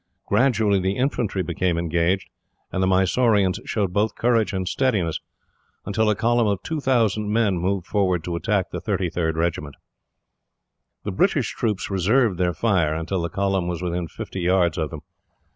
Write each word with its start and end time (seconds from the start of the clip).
Gradually 0.25 0.79
the 0.79 0.97
infantry 0.97 1.43
became 1.43 1.77
engaged, 1.77 2.27
and 2.71 2.81
the 2.81 2.87
Mysoreans 2.87 3.59
showed 3.65 3.93
both 3.93 4.15
courage 4.15 4.51
and 4.51 4.67
steadiness, 4.67 5.19
until 5.85 6.09
a 6.09 6.15
column 6.15 6.47
of 6.47 6.63
two 6.63 6.79
thousand 6.79 7.31
men 7.31 7.59
moved 7.59 7.85
forward 7.85 8.23
to 8.23 8.35
attack 8.35 8.71
the 8.71 8.81
33rd 8.81 9.35
Regiment. 9.35 9.75
The 11.03 11.11
British 11.11 11.53
troops 11.53 11.91
reserved 11.91 12.39
their 12.39 12.55
fire, 12.55 12.95
until 12.95 13.21
the 13.21 13.29
column 13.29 13.67
was 13.67 13.83
within 13.83 14.07
fifty 14.07 14.39
yards 14.39 14.79
of 14.79 14.89
them. 14.89 15.01